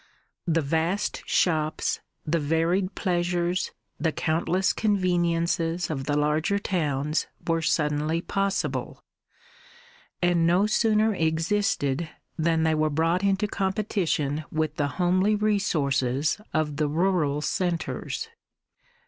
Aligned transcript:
The 0.47 0.61
vast 0.63 1.21
shops, 1.27 1.99
the 2.25 2.39
varied 2.39 2.95
pleasures, 2.95 3.69
the 3.99 4.11
countless 4.11 4.73
conveniences 4.73 5.91
of 5.91 6.05
the 6.05 6.17
larger 6.17 6.57
towns 6.57 7.27
were 7.47 7.61
suddenly 7.61 8.19
possible, 8.19 9.03
and 10.19 10.47
no 10.47 10.65
sooner 10.65 11.13
existed 11.13 12.09
than 12.35 12.63
they 12.63 12.73
were 12.73 12.89
brought 12.89 13.23
into 13.23 13.45
competition 13.45 14.43
with 14.51 14.75
the 14.77 14.87
homely 14.97 15.35
resources 15.35 16.41
of 16.51 16.77
the 16.77 16.87
rural 16.89 17.39
centres. 17.41 18.27